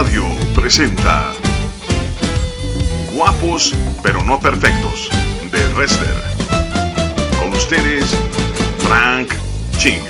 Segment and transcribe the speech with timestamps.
[0.00, 1.34] Radio presenta
[3.12, 5.10] Guapos pero no perfectos
[5.52, 6.14] de Wrestler.
[7.38, 8.06] Con ustedes,
[8.78, 9.28] Frank
[9.76, 10.00] Ching.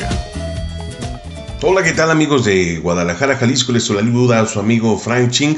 [1.63, 3.73] Hola, ¿qué tal amigos de Guadalajara, Jalisco?
[3.73, 5.57] Les saluda a su amigo Frank Ching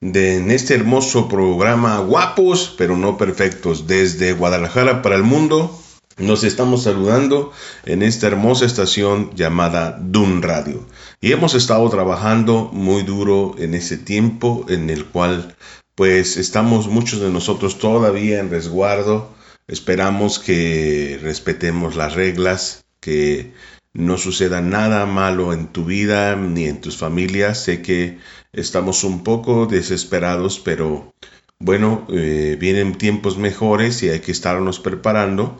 [0.00, 5.81] de, en este hermoso programa Guapos pero no perfectos desde Guadalajara para el mundo.
[6.18, 7.52] Nos estamos saludando
[7.86, 10.86] en esta hermosa estación llamada Dun Radio.
[11.22, 15.56] Y hemos estado trabajando muy duro en ese tiempo en el cual
[15.94, 19.34] pues estamos muchos de nosotros todavía en resguardo.
[19.68, 23.54] Esperamos que respetemos las reglas, que
[23.94, 27.64] no suceda nada malo en tu vida ni en tus familias.
[27.64, 28.18] Sé que
[28.52, 31.14] estamos un poco desesperados, pero
[31.58, 35.58] bueno, eh, vienen tiempos mejores y hay que estarnos preparando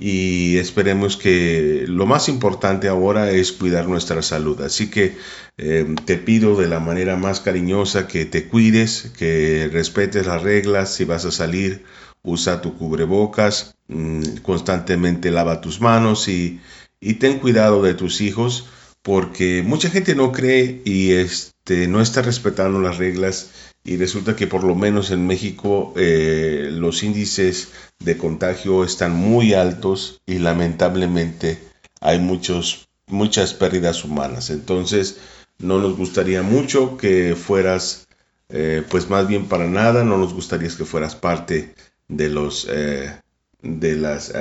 [0.00, 4.58] y esperemos que lo más importante ahora es cuidar nuestra salud.
[4.62, 5.18] Así que
[5.58, 10.94] eh, te pido de la manera más cariñosa que te cuides, que respetes las reglas,
[10.94, 11.84] si vas a salir,
[12.22, 16.60] usa tu cubrebocas, mm, constantemente lava tus manos y,
[16.98, 18.68] y, ten cuidado de tus hijos
[19.02, 23.50] porque mucha gente no cree y este, no está respetando las reglas
[23.84, 29.54] y resulta que por lo menos en México eh, los índices de contagio están muy
[29.54, 31.58] altos y lamentablemente
[32.00, 34.50] hay muchos, muchas pérdidas humanas.
[34.50, 35.18] Entonces
[35.58, 38.06] no nos gustaría mucho que fueras,
[38.50, 41.74] eh, pues más bien para nada, no nos gustaría que fueras parte
[42.08, 43.18] de, los, eh,
[43.62, 44.32] de las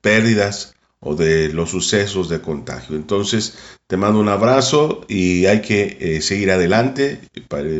[0.00, 2.94] pérdidas o de los sucesos de contagio.
[2.94, 3.58] Entonces,
[3.88, 7.20] te mando un abrazo y hay que eh, seguir adelante.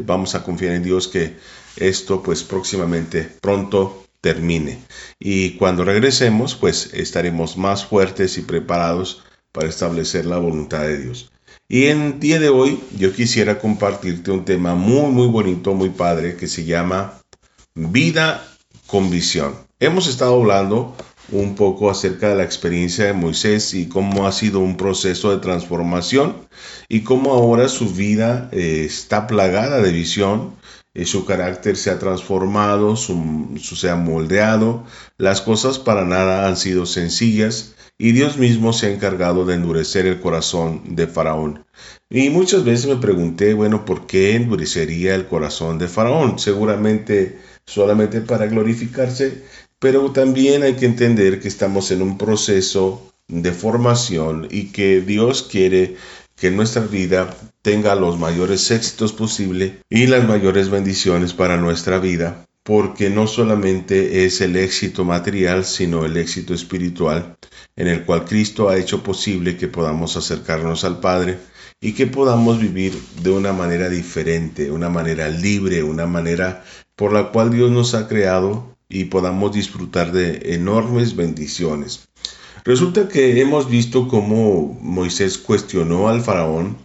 [0.05, 1.37] Vamos a confiar en Dios que
[1.77, 4.79] esto pues próximamente, pronto termine.
[5.21, 11.31] Y cuando regresemos, pues estaremos más fuertes y preparados para establecer la voluntad de Dios.
[11.69, 16.37] Y en día de hoy yo quisiera compartirte un tema muy, muy bonito, muy padre,
[16.37, 17.21] que se llama
[17.75, 18.45] vida
[18.89, 19.55] con visión.
[19.79, 20.97] Hemos estado hablando
[21.33, 25.39] un poco acerca de la experiencia de Moisés y cómo ha sido un proceso de
[25.39, 26.37] transformación
[26.89, 30.55] y cómo ahora su vida eh, está plagada de visión,
[30.95, 34.85] eh, su carácter se ha transformado, se ha moldeado,
[35.17, 40.07] las cosas para nada han sido sencillas y Dios mismo se ha encargado de endurecer
[40.07, 41.65] el corazón de Faraón.
[42.11, 46.39] Y muchas veces me pregunté, bueno, ¿por qué endurecería el corazón de Faraón?
[46.39, 49.45] Seguramente solamente para glorificarse
[49.83, 55.43] pero también hay que entender que estamos en un proceso de formación y que Dios
[55.43, 55.97] quiere
[56.37, 62.47] que nuestra vida tenga los mayores éxitos posible y las mayores bendiciones para nuestra vida,
[62.63, 67.37] porque no solamente es el éxito material, sino el éxito espiritual,
[67.75, 71.39] en el cual Cristo ha hecho posible que podamos acercarnos al Padre
[71.81, 76.63] y que podamos vivir de una manera diferente, una manera libre, una manera
[76.95, 82.09] por la cual Dios nos ha creado y podamos disfrutar de enormes bendiciones.
[82.63, 86.77] Resulta que hemos visto cómo Moisés cuestionó al faraón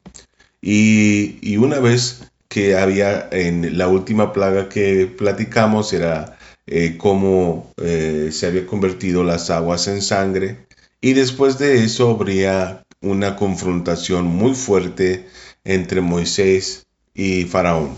[0.61, 8.29] y, una vez que había en la última plaga que platicamos era eh, cómo eh,
[8.31, 10.65] se había convertido las aguas en sangre
[11.01, 15.27] y después de eso habría una confrontación muy fuerte
[15.65, 17.95] entre Moisés y Faraón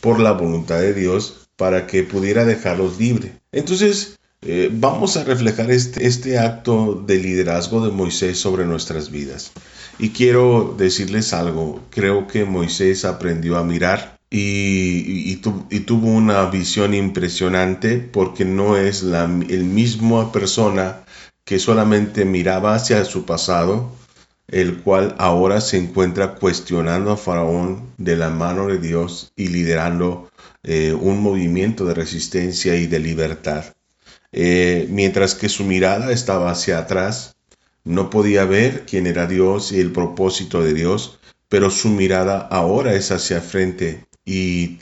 [0.00, 3.32] por la voluntad de Dios para que pudiera dejarlos libres.
[3.52, 9.52] Entonces, eh, vamos a reflejar este, este acto de liderazgo de Moisés sobre nuestras vidas.
[9.98, 15.36] Y quiero decirles algo, creo que Moisés aprendió a mirar y,
[15.86, 21.04] tuvo una visión impresionante porque no es la el mismo persona
[21.44, 23.92] que solamente miraba hacia su pasado,
[24.48, 30.28] el cual ahora se encuentra cuestionando a Faraón de la mano de Dios y liderando
[30.66, 33.64] eh, un movimiento de resistencia y de libertad.
[34.32, 37.36] Eh, mientras que su mirada estaba hacia atrás,
[37.84, 42.94] no podía ver quién era Dios y el propósito de Dios, pero su mirada ahora
[42.94, 44.80] es hacia frente y,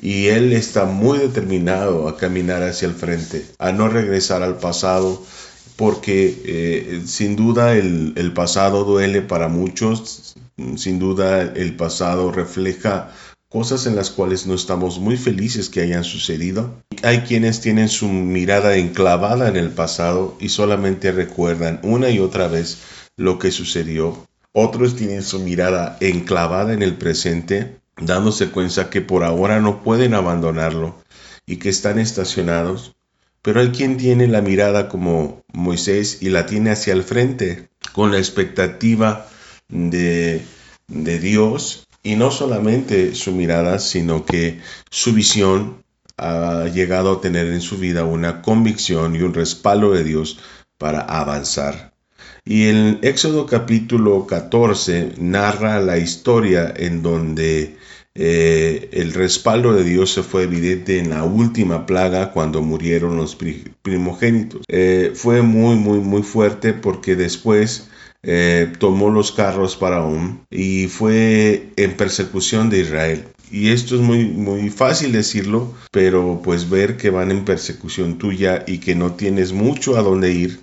[0.00, 5.22] y él está muy determinado a caminar hacia el frente, a no regresar al pasado,
[5.76, 10.34] porque eh, sin duda el, el, pasado duele para muchos,
[10.76, 13.12] sin duda el pasado refleja
[13.48, 16.82] cosas en las cuales no estamos muy felices que hayan sucedido.
[17.02, 22.48] Hay quienes tienen su mirada enclavada en el pasado y solamente recuerdan una y otra
[22.48, 22.78] vez
[23.16, 24.26] lo que sucedió.
[24.52, 30.14] Otros tienen su mirada enclavada en el presente, dándose cuenta que por ahora no pueden
[30.14, 30.96] abandonarlo
[31.46, 32.96] y que están estacionados.
[33.42, 38.10] Pero hay quien tiene la mirada como Moisés y la tiene hacia el frente, con
[38.10, 39.28] la expectativa
[39.68, 40.42] de,
[40.88, 44.60] de Dios Y no solamente su mirada, sino que
[44.90, 45.82] su visión
[46.16, 50.38] ha llegado a tener en su vida una convicción y un respaldo de Dios
[50.78, 51.94] para avanzar.
[52.44, 57.76] Y el Éxodo capítulo 14 narra la historia en donde
[58.14, 63.36] eh, el respaldo de Dios se fue evidente en la última plaga cuando murieron los
[63.82, 64.62] primogénitos.
[64.68, 67.88] Eh, fue muy, muy, muy fuerte porque después
[68.28, 70.04] eh, tomó los carros para
[70.50, 73.28] y fue en persecución de Israel.
[73.52, 78.64] Y esto es muy, muy fácil decirlo, pero pues ver que van en persecución tuya
[78.66, 80.60] y que no tienes mucho a dónde ir,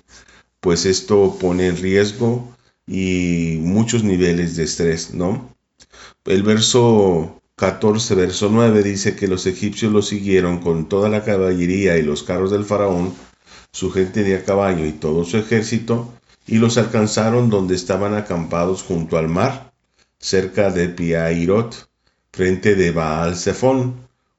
[0.60, 2.54] pues esto pone en riesgo
[2.86, 5.48] y muchos niveles de estrés, ¿no?
[6.26, 11.96] El verso 14, verso 9 dice que los egipcios lo siguieron con toda la caballería
[11.96, 13.14] y los carros del faraón,
[13.72, 16.12] su gente de a caballo y todo su ejército,
[16.46, 19.72] y los alcanzaron donde estaban acampados junto al mar,
[20.18, 21.88] cerca de Piairot,
[22.32, 23.94] frente de Baal Zephón.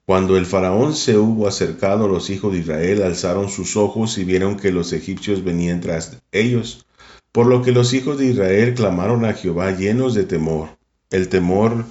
[0.05, 4.57] Cuando el faraón se hubo acercado, los hijos de Israel alzaron sus ojos y vieron
[4.57, 6.85] que los egipcios venían tras ellos,
[7.31, 10.69] por lo que los hijos de Israel clamaron a Jehová llenos de temor.
[11.09, 11.85] El temor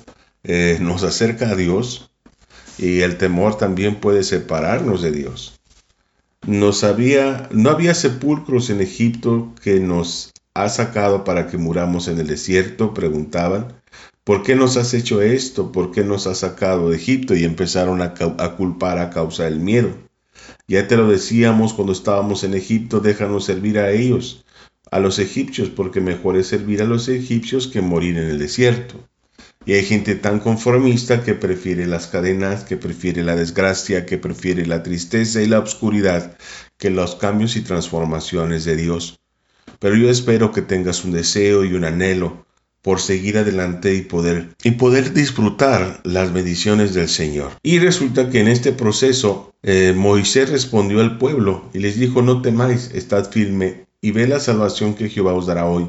[0.44, 2.11] eh, nos acerca a Dios
[2.78, 5.61] y el temor también puede separarnos de Dios.
[6.46, 12.19] Nos había, no había sepulcros en Egipto que nos ha sacado para que muramos en
[12.19, 13.81] el desierto, preguntaban.
[14.25, 15.73] ¿Por qué nos has hecho esto?
[15.73, 17.35] ¿Por qué nos has sacado de Egipto?
[17.35, 19.96] Y empezaron a, a culpar a causa del miedo.
[20.69, 24.44] Ya te lo decíamos cuando estábamos en Egipto, déjanos servir a ellos,
[24.90, 29.08] a los egipcios, porque mejor es servir a los egipcios que morir en el desierto.
[29.66, 34.66] Y hay gente tan conformista que prefiere las cadenas, que prefiere la desgracia, que prefiere
[34.66, 36.37] la tristeza y la oscuridad
[36.76, 39.20] que los cambios y transformaciones de Dios.
[39.78, 42.44] Pero yo espero que tengas un deseo y un anhelo
[42.84, 47.52] por seguir adelante y poder y poder disfrutar las bendiciones del Señor.
[47.62, 52.43] Y resulta que en este proceso eh, Moisés respondió al pueblo y les dijo, no
[52.43, 55.88] temáis, estad firme y ve la salvación que Jehová os dará hoy,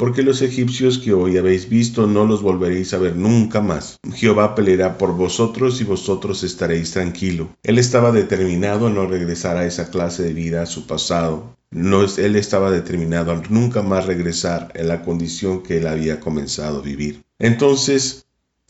[0.00, 3.98] porque los egipcios que hoy habéis visto no los volveréis a ver nunca más.
[4.14, 7.50] Jehová peleará por vosotros y vosotros estaréis tranquilo.
[7.62, 11.54] Él estaba determinado a no regresar a esa clase de vida, a su pasado.
[11.70, 16.78] No, él estaba determinado a nunca más regresar en la condición que él había comenzado
[16.78, 17.20] a vivir.
[17.38, 18.24] Entonces,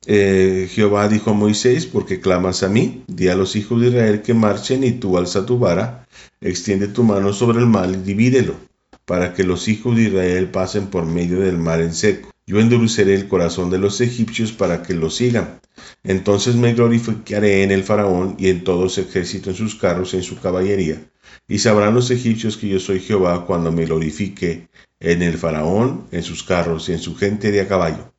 [0.06, 4.22] eh, Jehová dijo a Moisés, porque clamas a mí, di a los hijos de Israel
[4.22, 6.08] que marchen y tú alza tu vara,
[6.40, 8.69] extiende tu mano sobre el mal y divídelo
[9.10, 12.30] para que los hijos de Israel pasen por medio del mar en seco.
[12.46, 15.58] Yo endureceré el corazón de los egipcios para que lo sigan.
[16.04, 20.18] Entonces me glorificaré en el faraón y en todo su ejército, en sus carros y
[20.18, 21.10] en su caballería.
[21.48, 24.68] Y sabrán los egipcios que yo soy Jehová cuando me glorifique
[25.00, 28.14] en el faraón, en sus carros y en su gente de a caballo.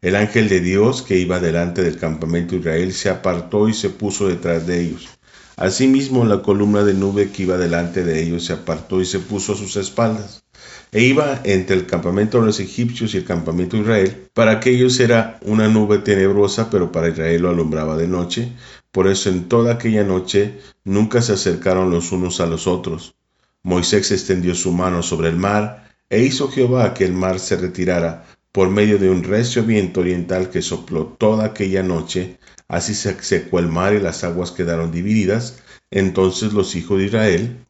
[0.00, 3.90] El ángel de Dios que iba delante del campamento de Israel se apartó y se
[3.90, 5.08] puso detrás de ellos.
[5.56, 9.52] Asimismo, la columna de nube que iba delante de ellos se apartó y se puso
[9.52, 10.44] a sus espaldas,
[10.90, 14.28] e iba entre el campamento de los egipcios y el campamento de Israel.
[14.34, 18.52] Para aquellos era una nube tenebrosa, pero para Israel lo alumbraba de noche.
[18.90, 23.14] Por eso en toda aquella noche nunca se acercaron los unos a los otros.
[23.62, 28.24] Moisés extendió su mano sobre el mar, e hizo Jehová que el mar se retirara
[28.54, 32.38] por medio de un recio viento oriental que sopló toda aquella noche,
[32.68, 35.62] Así se secó el mar y las aguas quedaron divididas.
[35.90, 37.66] Entonces los hijos de Israel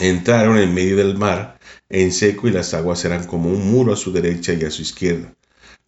[0.00, 3.96] entraron en medio del mar en seco y las aguas eran como un muro a
[3.96, 5.34] su derecha y a su izquierda.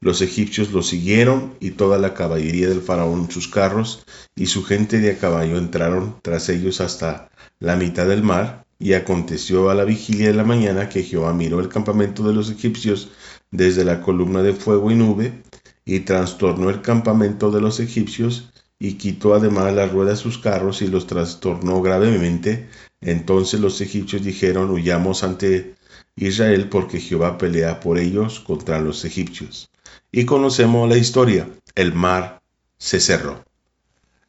[0.00, 4.98] Los egipcios los siguieron y toda la caballería del faraón sus carros y su gente
[4.98, 8.64] de a caballo entraron tras ellos hasta la mitad del mar.
[8.82, 12.50] Y aconteció a la vigilia de la mañana que Jehová miró el campamento de los
[12.50, 13.10] egipcios
[13.50, 15.42] desde la columna de fuego y nube
[15.84, 20.82] y trastornó el campamento de los egipcios y quitó además las ruedas de sus carros
[20.82, 22.68] y los trastornó gravemente.
[23.00, 25.74] Entonces los egipcios dijeron, huyamos ante
[26.16, 29.70] Israel porque Jehová pelea por ellos contra los egipcios.
[30.12, 32.42] Y conocemos la historia, el mar
[32.78, 33.44] se cerró.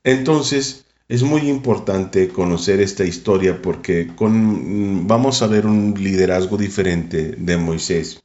[0.03, 7.35] Entonces, es muy importante conocer esta historia porque con, vamos a ver un liderazgo diferente
[7.37, 8.23] de Moisés.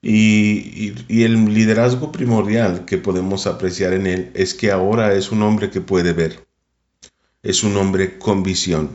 [0.00, 5.70] Y, el liderazgo primordial que podemos apreciar en él es que ahora es un hombre
[5.70, 6.46] que puede ver,
[7.42, 8.90] es un hombre con visión.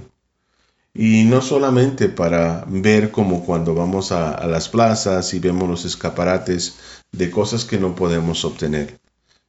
[0.94, 6.76] Y no solamente para ver como cuando vamos a, las plazas y vemos los escaparates
[7.12, 9.00] de cosas que no podemos obtener,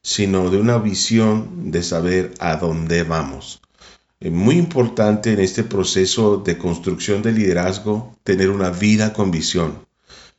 [0.01, 3.61] sino de una visión de saber a dónde vamos.
[4.19, 9.84] Es muy importante en este proceso de construcción de liderazgo tener una vida con visión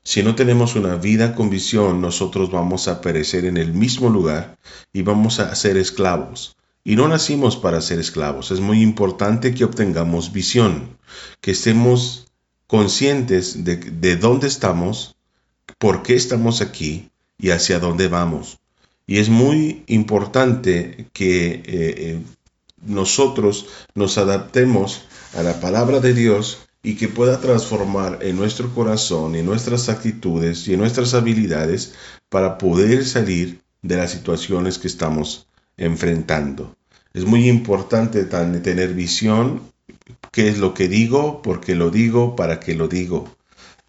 [0.07, 4.57] Si no tenemos una vida con visión, nosotros vamos a perecer en el mismo lugar
[4.93, 6.57] y vamos a ser esclavos.
[6.85, 8.53] Y no nacimos para ser esclavos.
[8.53, 10.97] Es muy importante que obtengamos visión,
[11.41, 12.29] que estemos
[12.69, 15.17] conscientes de, dónde estamos,
[15.77, 18.61] por qué estamos aquí y hacia dónde vamos.
[19.09, 22.23] Y es muy importante que eh, eh,
[22.81, 25.03] nosotros nos adaptemos
[25.35, 30.69] a la palabra de Dios y que pueda transformar en nuestro corazón, en nuestras actitudes
[30.69, 31.95] y en nuestras habilidades
[32.29, 36.77] para poder salir de las situaciones que estamos enfrentando.
[37.13, 39.63] Es muy importante tener visión,
[40.31, 43.35] qué es lo que digo, por qué lo digo, para qué lo digo.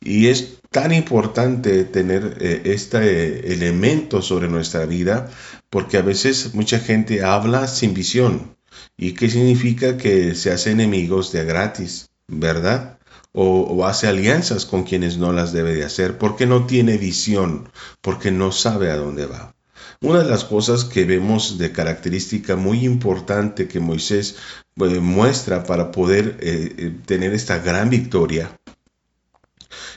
[0.02, 5.30] Y es tan importante tener eh, este eh, elemento sobre nuestra vida
[5.70, 8.58] porque a veces mucha gente habla sin visión.
[8.98, 12.10] ¿Y qué significa que se hace enemigos de gratis?
[12.28, 13.00] ¿Verdad?
[13.34, 17.70] O, hace alianzas con quienes no las debe de hacer, porque no tiene visión,
[18.02, 19.56] porque no sabe a dónde va.
[20.02, 24.36] Una de las cosas que vemos de característica muy importante que Moisés
[24.76, 28.52] eh, muestra para poder eh, eh, tener esta gran victoria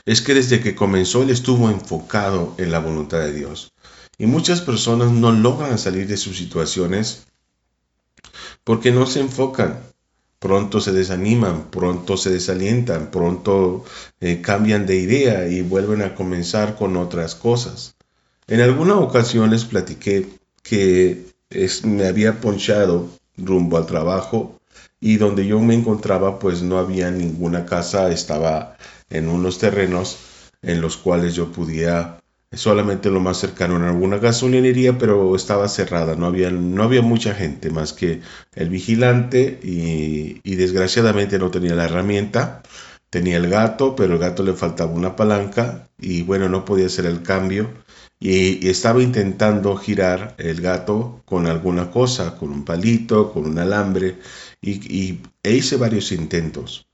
[0.05, 3.73] es que desde que comenzó él estuvo enfocado en la voluntad de Dios.
[4.17, 7.27] Y muchas personas no logran salir de sus situaciones
[8.63, 9.79] porque no se enfocan
[10.41, 13.85] pronto se desaniman, pronto se desalientan, pronto
[14.19, 17.93] eh, cambian de idea y vuelven a comenzar con otras cosas.
[18.47, 20.27] En alguna ocasión les platiqué
[20.63, 21.27] que
[21.83, 23.07] me había ponchado
[23.37, 24.59] rumbo al trabajo
[24.99, 28.77] y donde yo me encontraba pues no había ninguna casa, estaba
[29.11, 30.17] en unos terrenos
[30.63, 32.20] en los cuales yo podía
[32.53, 37.33] solamente lo más cercano en alguna gasolinería, pero estaba cerrada, no había, no había mucha
[37.33, 38.21] gente más que
[38.55, 42.61] el vigilante y, desgraciadamente no tenía la herramienta.
[43.09, 47.05] Tenía el gato, pero el gato le faltaba una palanca y bueno, no podía hacer
[47.05, 47.69] el cambio.
[48.19, 54.17] Y, estaba intentando girar el gato con alguna cosa, con un palito, con un alambre,
[54.61, 56.87] y, e hice varios intentos.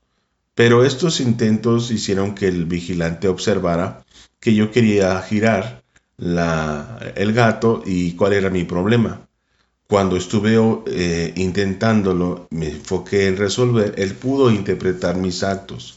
[0.54, 4.04] Pero estos intentos hicieron que el vigilante observara
[4.40, 5.82] que yo quería girar
[6.16, 9.28] la, el gato y cuál era mi problema.
[9.86, 15.96] Cuando estuve eh, intentándolo, me enfoqué en resolver, él pudo interpretar mis actos.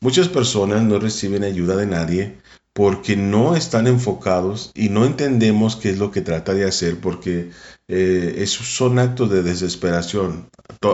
[0.00, 2.38] Muchas personas no reciben ayuda de nadie
[2.72, 7.50] porque no están enfocados y no entendemos qué es lo que trata de hacer porque
[7.88, 10.48] eh, esos son actos de desesperación.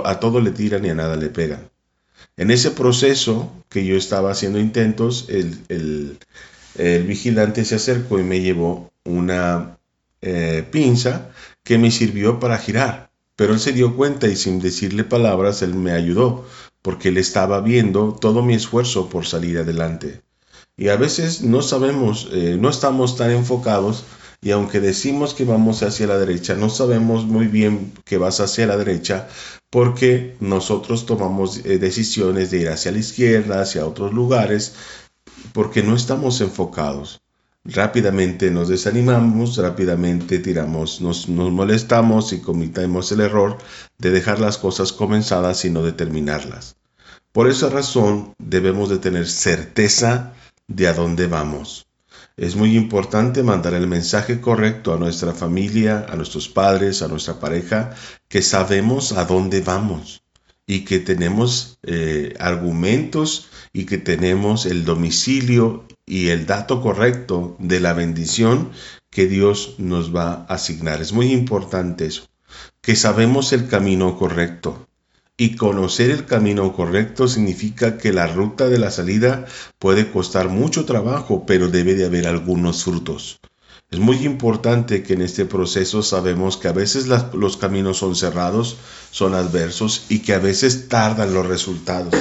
[0.04, 1.70] A todo le tiran y a nada le pegan.
[2.37, 6.18] En ese proceso que yo estaba haciendo intentos, el, el,
[6.76, 9.79] el vigilante se acercó y me llevó una
[10.21, 11.31] eh, pinza
[11.62, 13.11] que me sirvió para girar.
[13.37, 16.47] Pero él se dio cuenta y sin decirle palabras, él me ayudó,
[16.83, 20.23] porque él estaba viendo todo mi esfuerzo por salir adelante.
[20.76, 24.05] Y a veces no sabemos, eh, no estamos tan enfocados
[24.45, 28.67] y aunque decimos que vamos hacia la derecha, no sabemos muy bien que vas hacia
[28.67, 29.29] la derecha
[29.71, 34.75] porque nosotros tomamos eh, decisiones de ir hacia la izquierda, hacia otros lugares
[35.52, 37.21] porque no estamos enfocados.
[37.64, 43.59] Rápidamente nos desanimamos, rápidamente tiramos, nos, molestamos y cometemos el error
[43.99, 46.76] de dejar las cosas comenzadas y no de terminarlas.
[47.31, 50.33] Por esa razón debemos de tener certeza
[50.67, 51.87] de a dónde vamos.
[52.37, 57.38] Es muy importante mandar el mensaje correcto a nuestra familia, a nuestros padres, a nuestra
[57.38, 57.95] pareja,
[58.29, 60.25] que sabemos a dónde vamos
[60.67, 67.81] y que tenemos eh, argumentos y que tenemos el domicilio y el dato correcto de
[67.81, 68.71] la bendición
[69.11, 71.00] que Dios nos va a asignar.
[71.00, 72.29] Es muy importante eso,
[72.81, 74.88] que sabemos el camino correcto.
[75.38, 79.47] Y conocer el camino correcto significa que la ruta de la salida
[79.79, 83.41] puede costar mucho trabajo, pero debe de haber algunos frutos.
[83.91, 88.76] Es muy importante que en este proceso sabemos que a veces los caminos son cerrados,
[89.11, 92.14] son adversos y que a veces tardan los resultados.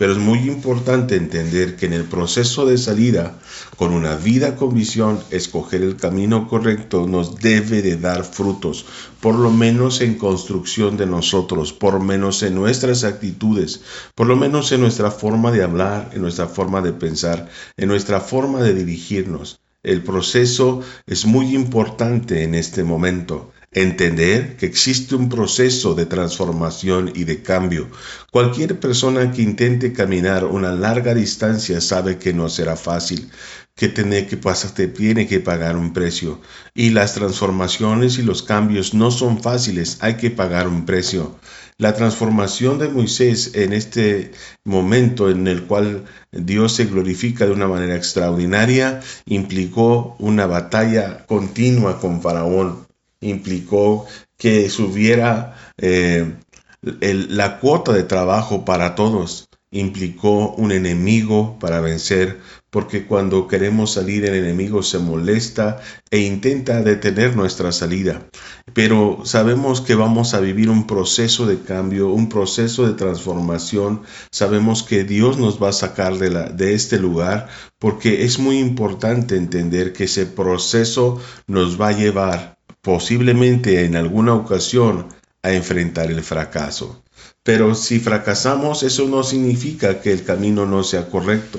[0.00, 3.38] Pero es muy importante entender que en el proceso de salida,
[3.76, 8.86] con una vida con visión, escoger el camino correcto nos debe de dar frutos,
[9.20, 13.82] por lo menos en construcción de nosotros, por lo menos en nuestras actitudes,
[14.14, 18.20] por lo menos en nuestra forma de hablar, en nuestra forma de pensar, en nuestra
[18.20, 19.60] forma de dirigirnos.
[19.82, 23.52] El proceso es muy importante en este momento.
[23.72, 27.88] Entender que existe un proceso de transformación y de cambio.
[28.32, 33.30] Cualquier persona que intente caminar una larga distancia sabe que no será fácil,
[33.76, 36.40] que tiene que pasar, tiene que pagar un precio.
[36.74, 41.36] Y las transformaciones y los cambios no son fáciles, hay que pagar un precio.
[41.78, 44.32] La transformación de Moisés en este
[44.64, 52.00] momento en el cual Dios se glorifica de una manera extraordinaria implicó una batalla continua
[52.00, 52.89] con Faraón,
[53.20, 56.34] implicó que subiera eh,
[56.82, 64.24] la cuota de trabajo para todos, implicó un enemigo para vencer, porque cuando queremos salir
[64.24, 68.26] el enemigo se molesta e intenta detener nuestra salida.
[68.74, 74.02] Pero sabemos que vamos a vivir un proceso de cambio, un proceso de transformación.
[74.32, 77.48] Sabemos que Dios nos va a sacar de, la, de este lugar
[77.78, 84.34] porque es muy importante entender que ese proceso nos va a llevar posiblemente en alguna
[84.34, 85.08] ocasión
[85.42, 87.02] a enfrentar el fracaso.
[87.42, 91.58] Pero si fracasamos, eso no significa que el camino no sea correcto.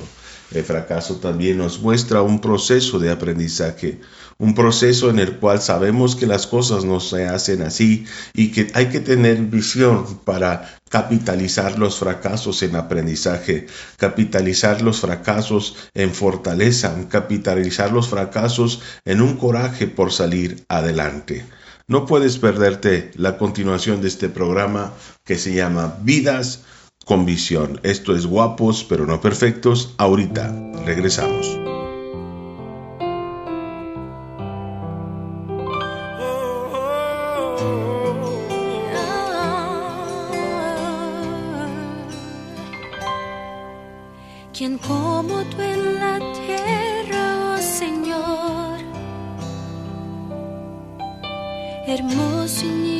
[0.53, 4.01] El fracaso también nos muestra un proceso de aprendizaje,
[4.37, 8.69] un proceso en el cual sabemos que las cosas no se hacen así y que
[8.73, 16.93] hay que tener visión para capitalizar los fracasos en aprendizaje, capitalizar los fracasos en fortaleza,
[17.07, 21.45] capitalizar los fracasos en un coraje por salir adelante.
[21.87, 24.93] No puedes perderte la continuación de este programa
[25.23, 26.63] que se llama Vidas
[27.05, 27.79] con Visión.
[27.83, 29.93] Esto es guapos pero no perfectos.
[29.97, 30.53] Ahorita
[30.85, 31.57] regresamos.
[44.53, 48.79] ¿Quién como tú en la tierra, oh Señor?
[51.87, 52.90] Hermoso, inigualable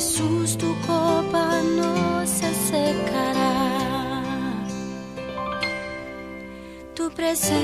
[0.00, 3.52] Jesús, tu copa no se secará.
[6.94, 7.60] Tu presencia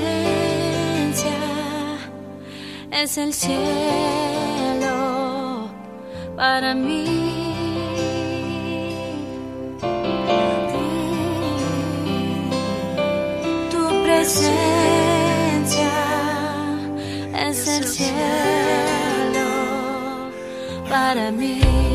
[2.91, 4.97] es el cielo
[6.35, 7.05] para mí.
[13.71, 15.91] Tu presencia
[17.47, 19.47] es el cielo
[20.87, 21.86] para mí.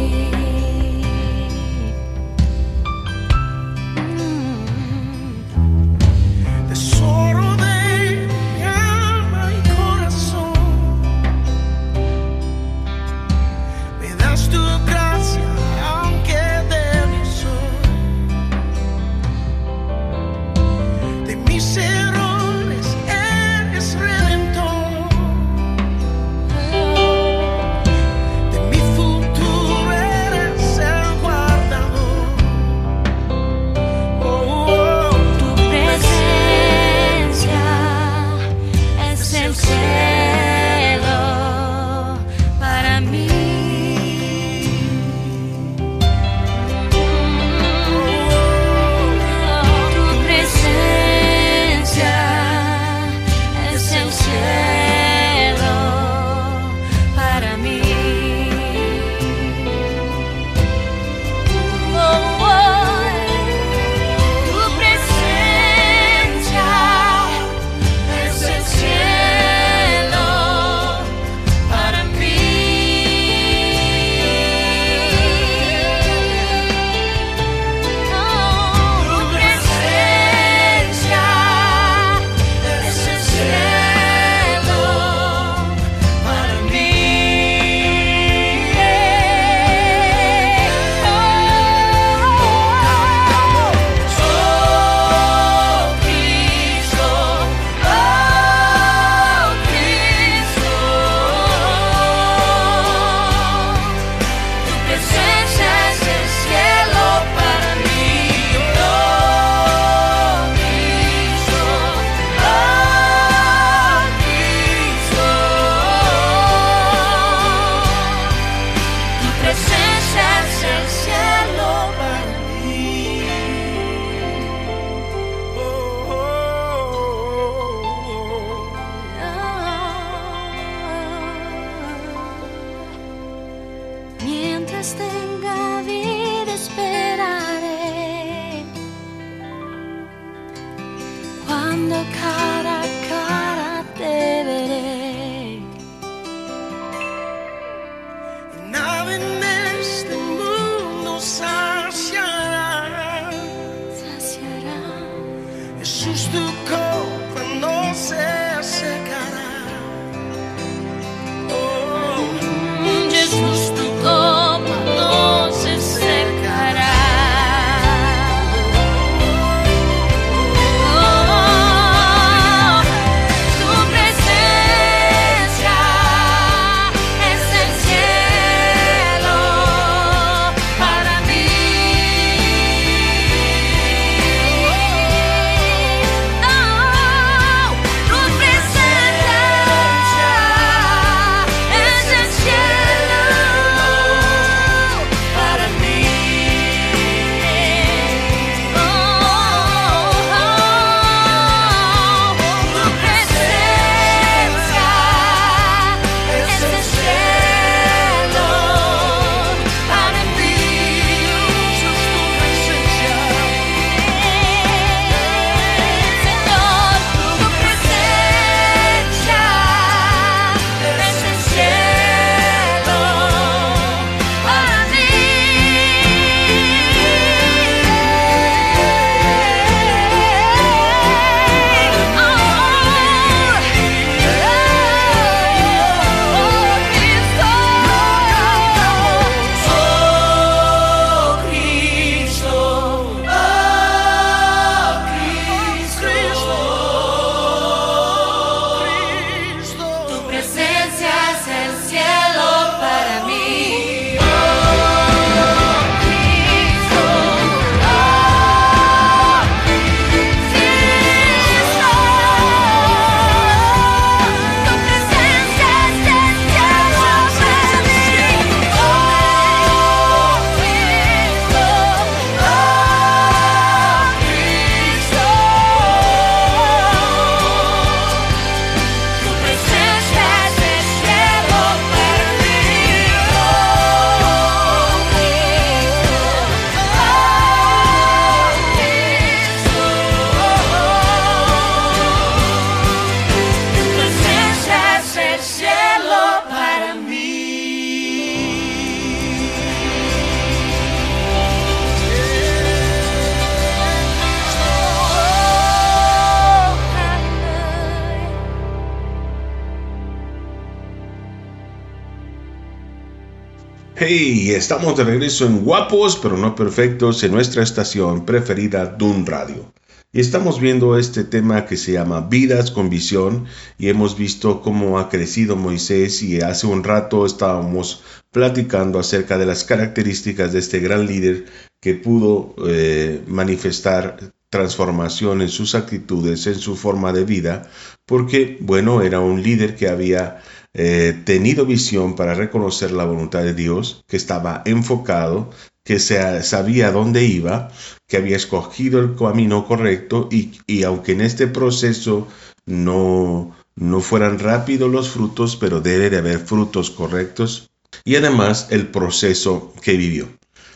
[314.56, 319.72] Estamos de regreso en Guapos pero no perfectos en nuestra estación preferida Dun Radio.
[320.12, 323.46] Y estamos viendo este tema que se llama Vidas con Visión
[323.78, 329.46] y hemos visto cómo ha crecido Moisés y hace un rato estábamos platicando acerca de
[329.46, 331.46] las características de este gran líder
[331.80, 337.70] que pudo eh, manifestar transformación en sus actitudes, en su forma de vida,
[338.04, 340.42] porque, bueno, era un líder que había
[340.74, 345.50] eh, tenido visión para reconocer la voluntad de Dios, que estaba enfocado,
[345.84, 347.70] que se, sabía dónde iba,
[348.06, 352.28] que había escogido el camino correcto y, y aunque en este proceso
[352.66, 357.70] no, no fueran rápidos los frutos, pero debe de haber frutos correctos
[358.04, 360.28] y además el proceso que vivió.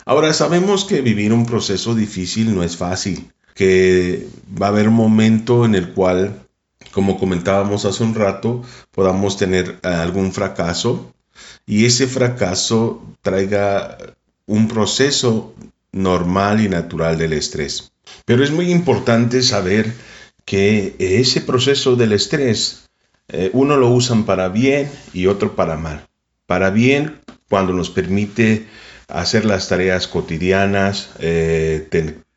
[0.05, 4.29] Ahora sabemos que vivir un proceso difícil no es fácil, que
[4.61, 6.46] va a haber un momento en el cual,
[6.93, 11.13] como comentábamos hace un rato, podamos tener eh, algún fracaso
[11.67, 13.99] y ese fracaso traiga
[14.47, 15.55] un proceso
[15.93, 17.93] normal y natural del estrés.
[18.25, 19.93] Pero es muy importante saber
[20.45, 22.89] que ese proceso del estrés,
[23.29, 26.07] eh, uno lo usan para bien y otro para mal.
[26.47, 28.67] Para bien cuando nos permite
[29.09, 31.89] hacer las tareas cotidianas, eh,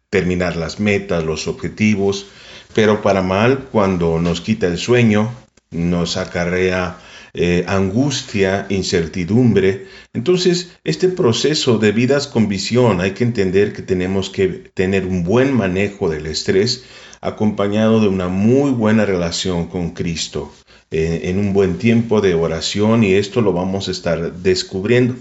[0.09, 2.27] terminar las metas, los objetivos,
[2.73, 5.31] pero para mal cuando nos quita el sueño,
[5.71, 6.97] nos acarrea
[7.33, 9.85] eh, angustia, incertidumbre.
[10.13, 15.23] Entonces, este proceso de vidas con visión, hay que entender que tenemos que tener un
[15.23, 16.85] buen manejo del estrés
[17.21, 20.51] acompañado de una muy buena relación con Cristo,
[20.89, 25.15] eh, en un buen tiempo de oración y esto lo vamos a estar descubriendo.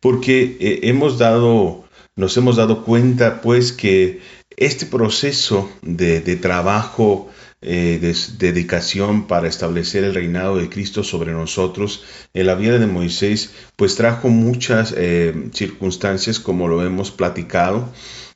[0.00, 1.84] Porque eh, hemos dado,
[2.16, 4.20] nos hemos dado cuenta pues que
[4.60, 7.28] este proceso de, trabajo
[7.62, 12.86] eh, de dedicación para establecer el reinado de Cristo sobre nosotros en la vida de
[12.86, 17.88] Moisés, pues trajo muchas eh, circunstancias como lo hemos platicado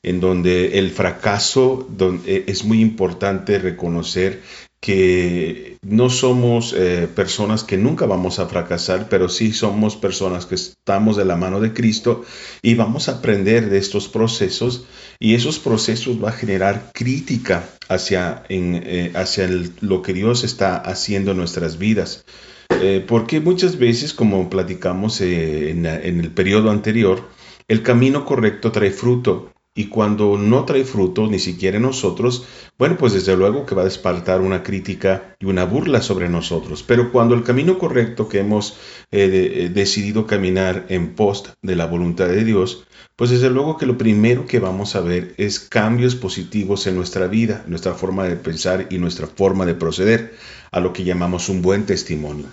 [0.02, 4.42] en donde el fracaso donde es muy importante reconocer
[4.84, 10.56] que no somos eh, personas que nunca vamos a fracasar, pero sí somos personas que
[10.56, 12.22] estamos de la mano de Cristo
[12.60, 14.84] y vamos a aprender de estos procesos
[15.18, 19.48] y esos procesos va a generar crítica hacia, eh, hacia
[19.80, 22.26] lo que Dios está haciendo en nuestras vidas.
[22.68, 27.26] Eh, porque muchas veces, como platicamos en el periodo anterior,
[27.68, 32.46] el camino correcto trae fruto, y cuando no trae fruto, ni siquiera nosotros,
[32.78, 36.84] bueno, pues desde luego que va a despertar una crítica y una burla sobre nosotros.
[36.84, 38.78] Pero cuando el camino correcto que hemos
[39.10, 43.86] eh, eh, decidido caminar en post de la voluntad de Dios, pues desde luego que
[43.86, 48.36] lo primero que vamos a ver es cambios positivos en nuestra vida, nuestra forma de
[48.36, 50.36] pensar y nuestra forma de proceder,
[50.70, 52.46] a lo que llamamos un buen testimonio.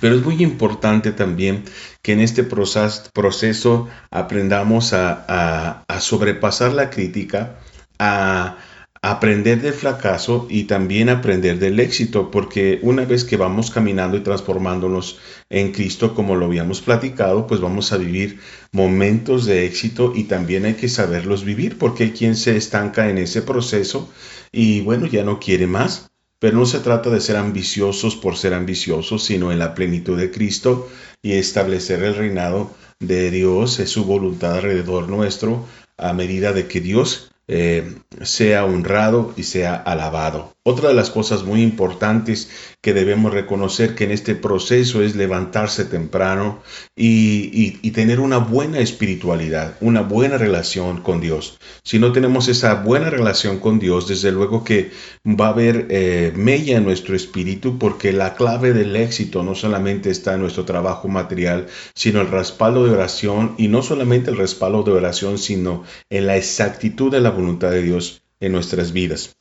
[0.00, 1.64] Pero es muy importante también
[2.02, 7.58] que en este proceso aprendamos a, sobrepasar la crítica,
[7.98, 8.58] a
[9.02, 14.20] aprender del fracaso y también aprender del éxito, porque una vez que vamos caminando y
[14.20, 15.18] transformándonos
[15.50, 18.40] en Cristo, como lo habíamos platicado, pues vamos a vivir
[18.72, 23.18] momentos de éxito y también hay que saberlos vivir, porque hay quien se estanca en
[23.18, 24.10] ese proceso
[24.52, 26.07] y bueno, ya no quiere más.
[26.38, 30.30] Pero no se trata de ser ambiciosos por ser ambiciosos, sino en la plenitud de
[30.30, 30.88] Cristo
[31.22, 32.70] y establecer el reinado
[33.00, 39.32] de Dios, es su voluntad alrededor nuestro, a medida de que Dios eh, sea honrado
[39.36, 40.54] y sea alabado.
[40.64, 45.84] Otra de las cosas muy importantes que debemos reconocer que en este proceso es levantarse
[45.84, 46.62] temprano
[46.94, 51.58] y, tener una buena espiritualidad, una buena relación con Dios.
[51.82, 54.92] Si no tenemos esa buena relación con Dios, desde luego que
[55.26, 60.10] va a haber eh, mella en nuestro espíritu porque la clave del éxito no solamente
[60.10, 64.84] está en nuestro trabajo material, sino el respaldo de oración y no solamente el respaldo
[64.84, 69.34] de oración, sino en la exactitud de la voluntad de Dios en nuestras vidas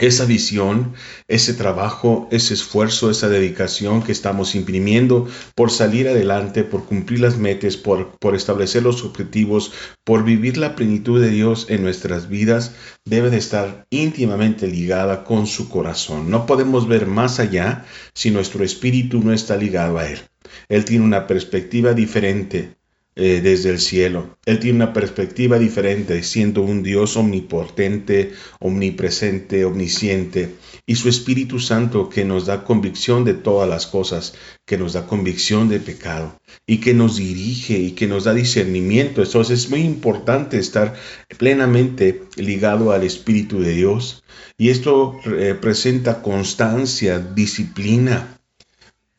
[0.00, 0.94] esa visión,
[1.28, 7.36] ese trabajo, ese esfuerzo, esa dedicación que estamos imprimiendo por salir adelante, por cumplir las
[7.36, 9.72] metas, por, por, establecer los objetivos,
[10.04, 15.46] por vivir la plenitud de Dios en nuestras vidas, debe de estar íntimamente ligada con
[15.46, 16.30] su corazón.
[16.30, 17.84] No podemos ver más allá
[18.14, 20.20] si nuestro espíritu no está ligado a Él.
[20.68, 22.79] Él tiene una perspectiva diferente
[23.16, 24.38] eh, desde el cielo.
[24.46, 30.54] Él tiene una perspectiva diferente, siendo un Dios omnipotente, omnipresente, omnisciente,
[30.86, 35.08] y su Espíritu Santo que nos da convicción de todas las cosas, que nos da
[35.08, 39.22] convicción de pecado, y que nos dirige y que nos da discernimiento.
[39.22, 40.94] Entonces es muy importante estar
[41.36, 44.22] plenamente ligado al Espíritu de Dios.
[44.56, 48.39] Y esto representa eh, constancia, disciplina,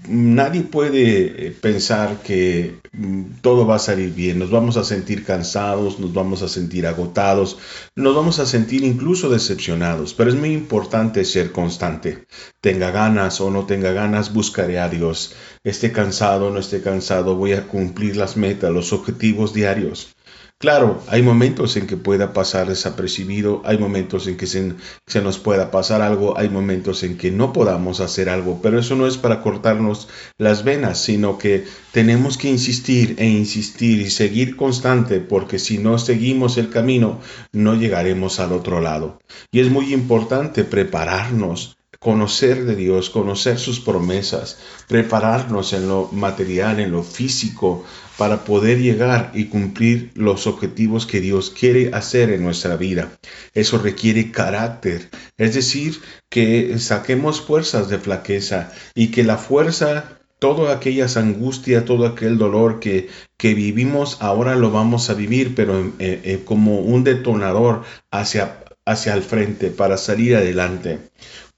[0.08, 4.40] nadie puede eh, pensar que mm, todo va a salir bien.
[4.40, 7.58] Nos vamos a sentir cansados, nos vamos a sentir agotados,
[7.96, 10.14] nos vamos a sentir incluso decepcionados.
[10.14, 12.26] Pero es muy importante ser constante.
[12.62, 15.36] Tenga ganas o no tenga ganas, buscaré a Dios.
[15.64, 20.16] Esté cansado o no esté cansado, voy a cumplir las metas, los objetivos diarios.
[20.62, 24.76] Claro, hay momentos en que pueda pasar desapercibido, hay momentos en que se,
[25.20, 29.08] nos pueda pasar algo, hay momentos en que no podamos hacer algo, pero eso no
[29.08, 35.20] es para cortarnos las venas, sino que tenemos que insistir e insistir y seguir constante,
[35.20, 37.20] porque si no seguimos el camino,
[37.52, 39.18] no llegaremos al otro lado.
[39.52, 46.80] Y es muy importante prepararnos, conocer de Dios, conocer sus promesas, prepararnos en lo material,
[46.80, 47.86] en lo físico,
[48.18, 53.12] para poder llegar y cumplir los objetivos que Dios quiere hacer en nuestra vida.
[53.54, 60.76] Eso requiere carácter, es decir, que saquemos fuerzas de flaqueza y que la fuerza todas
[60.76, 66.22] aquellas angustias, todo aquel dolor que, que vivimos, ahora lo vamos a vivir, pero eh,
[66.24, 71.12] eh, como un detonador hacia, hacia el frente para salir adelante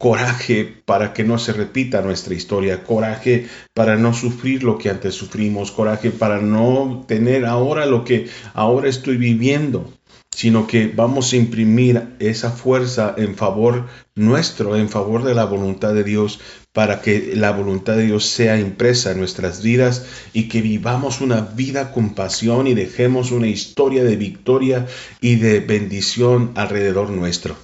[0.03, 5.15] coraje para que no se repita nuestra historia, coraje para no sufrir lo que antes
[5.15, 9.93] sufrimos, coraje para no tener ahora lo que ahora estoy viviendo,
[10.29, 15.93] sino que vamos a imprimir esa fuerza en favor nuestro, en favor de la voluntad
[15.93, 16.41] de Dios,
[16.73, 21.39] para que la voluntad de Dios sea impresa en nuestras vidas y que vivamos una
[21.39, 24.85] vida con pasión y dejemos una historia de victoria
[25.21, 27.55] y de bendición alrededor nuestro.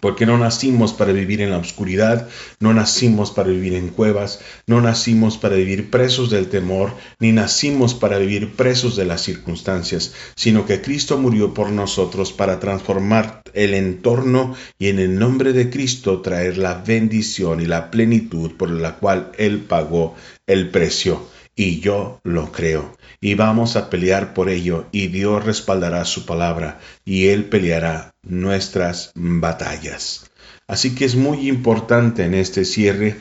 [0.00, 2.28] Porque no nacimos para vivir en la oscuridad,
[2.60, 7.94] no nacimos para vivir en cuevas, no nacimos para vivir presos del temor, ni nacimos
[7.94, 13.74] para vivir presos de las circunstancias, sino que Cristo murió por nosotros para transformar el
[13.74, 18.96] entorno y en el nombre de Cristo traer la bendición y la plenitud por la
[18.96, 20.14] cual Él pagó
[20.46, 22.97] el precio y yo lo creo.
[23.20, 29.10] Y vamos a pelear por ello y Dios respaldará su palabra y Él peleará nuestras
[29.14, 30.30] batallas.
[30.68, 33.16] Así que es muy importante en este cierre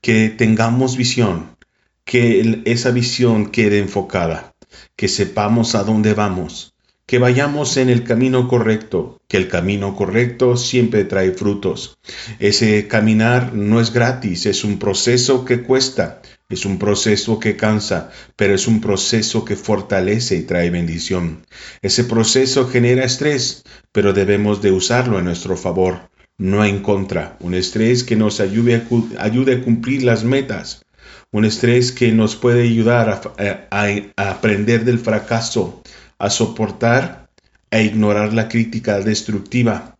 [0.00, 1.56] que tengamos visión,
[2.04, 4.54] que esa visión quede enfocada,
[4.96, 6.74] que sepamos a dónde vamos,
[7.06, 11.98] que vayamos en el camino correcto, que el camino correcto siempre trae frutos.
[12.38, 18.10] Ese caminar no es gratis, es un proceso que cuesta, es un proceso que cansa,
[18.36, 21.46] pero es un proceso que fortalece y trae bendición.
[21.80, 27.36] Ese proceso genera estrés, pero debemos de usarlo a nuestro favor, no en contra.
[27.40, 28.84] Un estrés que nos ayude a,
[29.64, 30.84] cumplir las metas.
[31.30, 35.82] Un estrés que nos puede ayudar a, a aprender del fracaso,
[36.18, 37.30] a soportar
[37.70, 39.96] e ignorar la crítica destructiva,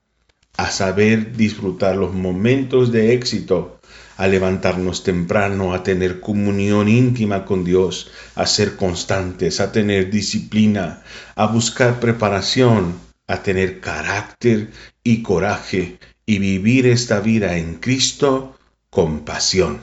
[0.59, 3.81] a saber disfrutar los momentos de éxito
[4.17, 11.03] a levantarnos temprano, a tener comunión íntima con Dios, a ser constantes, a tener disciplina,
[11.35, 14.71] a buscar preparación, a tener carácter
[15.03, 18.59] y coraje y vivir esta vida en Cristo
[18.91, 19.81] con pasión.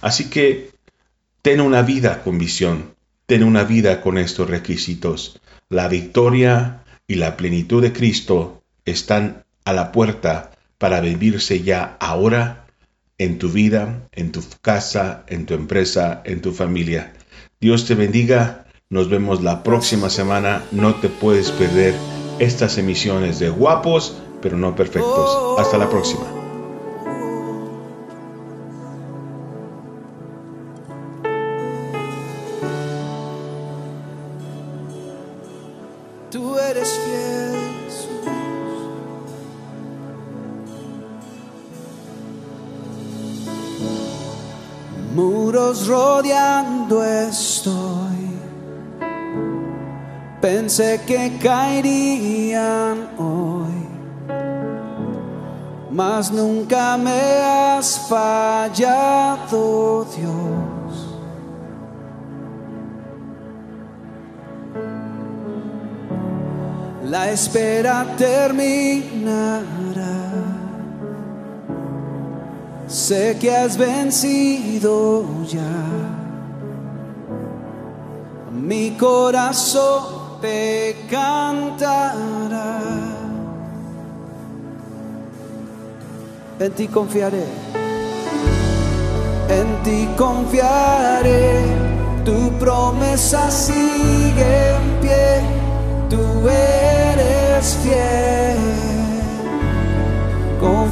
[0.00, 0.70] Así que
[1.42, 2.94] ten una vida con visión,
[3.26, 5.40] ten una vida con estos requisitos.
[5.68, 12.65] La victoria y la plenitud de Cristo están a la puerta para vivirse ya ahora
[13.18, 17.12] en tu vida, en tu casa, en tu empresa, en tu familia.
[17.60, 18.66] Dios te bendiga.
[18.88, 20.62] Nos vemos la próxima semana.
[20.70, 21.94] No te puedes perder
[22.38, 25.58] estas emisiones de guapos, pero no perfectos.
[25.58, 26.35] Hasta la próxima.
[50.76, 53.88] Pensé que caerían hoy,
[55.90, 59.56] mas nunca me has fallado,
[60.14, 61.16] Dios.
[67.04, 68.84] La espera terminará.
[72.86, 75.62] Sé que has vencido ya.
[78.52, 82.80] Mi corazón te cantará.
[86.58, 87.44] En ti confiaré.
[89.48, 91.62] En ti confiaré.
[92.24, 95.40] Tu promesa sigue en pie.
[96.08, 98.76] Tú eres fiel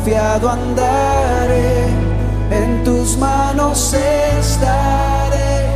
[0.04, 1.87] confiado andaré,
[2.50, 5.66] en tus manos estaré,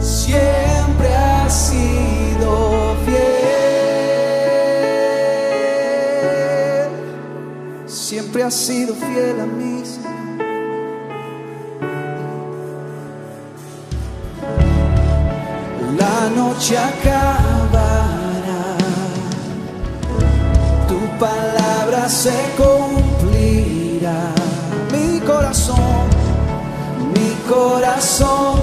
[0.00, 4.52] siempre has sido fiel,
[7.86, 9.72] siempre has sido fiel a mí.
[15.98, 18.76] La noche acabará,
[20.88, 24.32] tu palabra se cumplirá.
[24.90, 26.08] Mi corazón,
[27.14, 28.61] mi corazón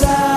[0.00, 0.27] mi